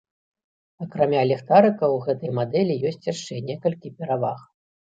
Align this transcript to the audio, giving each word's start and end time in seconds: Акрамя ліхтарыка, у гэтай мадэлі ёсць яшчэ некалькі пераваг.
Акрамя 0.85 1.21
ліхтарыка, 1.31 1.91
у 1.97 2.01
гэтай 2.07 2.31
мадэлі 2.39 2.81
ёсць 2.93 2.99
яшчэ 3.13 3.33
некалькі 3.53 3.95
пераваг. 4.03 4.39